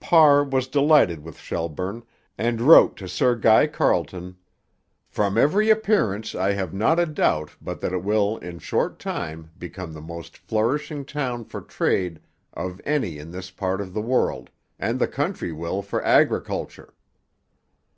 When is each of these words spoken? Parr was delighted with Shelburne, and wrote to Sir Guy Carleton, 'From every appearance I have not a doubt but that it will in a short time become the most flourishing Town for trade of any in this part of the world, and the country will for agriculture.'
Parr 0.00 0.42
was 0.42 0.66
delighted 0.66 1.22
with 1.22 1.38
Shelburne, 1.38 2.02
and 2.36 2.60
wrote 2.60 2.96
to 2.96 3.06
Sir 3.06 3.36
Guy 3.36 3.68
Carleton, 3.68 4.36
'From 5.06 5.38
every 5.38 5.70
appearance 5.70 6.34
I 6.34 6.50
have 6.54 6.74
not 6.74 6.98
a 6.98 7.06
doubt 7.06 7.50
but 7.62 7.80
that 7.80 7.92
it 7.92 8.02
will 8.02 8.36
in 8.38 8.56
a 8.56 8.58
short 8.58 8.98
time 8.98 9.52
become 9.56 9.92
the 9.92 10.00
most 10.00 10.36
flourishing 10.36 11.04
Town 11.04 11.44
for 11.44 11.60
trade 11.60 12.18
of 12.52 12.80
any 12.84 13.18
in 13.18 13.30
this 13.30 13.52
part 13.52 13.80
of 13.80 13.94
the 13.94 14.02
world, 14.02 14.50
and 14.80 14.98
the 14.98 15.06
country 15.06 15.52
will 15.52 15.80
for 15.80 16.04
agriculture.' 16.04 16.92